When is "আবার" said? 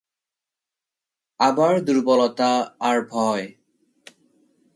1.39-1.73